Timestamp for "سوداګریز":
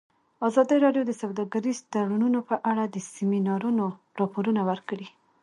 1.21-1.77